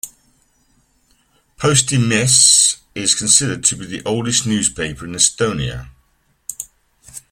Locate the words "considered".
3.13-3.63